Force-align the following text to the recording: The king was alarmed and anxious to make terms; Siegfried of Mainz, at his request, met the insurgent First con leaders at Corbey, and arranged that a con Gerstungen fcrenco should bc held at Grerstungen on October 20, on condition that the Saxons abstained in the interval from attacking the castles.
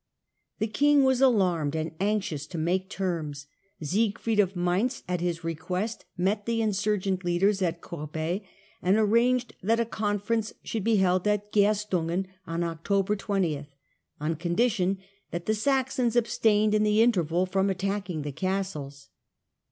The 0.57 0.65
king 0.65 1.03
was 1.03 1.21
alarmed 1.21 1.75
and 1.75 1.91
anxious 1.99 2.47
to 2.47 2.57
make 2.57 2.89
terms; 2.89 3.45
Siegfried 3.83 4.39
of 4.39 4.55
Mainz, 4.55 5.03
at 5.07 5.21
his 5.21 5.43
request, 5.43 6.05
met 6.17 6.47
the 6.47 6.59
insurgent 6.59 7.19
First 7.19 7.21
con 7.23 7.31
leaders 7.31 7.61
at 7.61 7.81
Corbey, 7.81 8.43
and 8.81 8.97
arranged 8.97 9.53
that 9.61 9.79
a 9.79 9.85
con 9.85 10.17
Gerstungen 10.19 10.21
fcrenco 10.23 10.53
should 10.63 10.83
bc 10.83 10.97
held 11.01 11.27
at 11.27 11.53
Grerstungen 11.53 12.25
on 12.47 12.63
October 12.63 13.15
20, 13.15 13.67
on 14.19 14.35
condition 14.37 14.97
that 15.29 15.45
the 15.45 15.53
Saxons 15.53 16.15
abstained 16.15 16.73
in 16.73 16.81
the 16.81 17.03
interval 17.03 17.45
from 17.45 17.69
attacking 17.69 18.23
the 18.23 18.31
castles. 18.31 19.09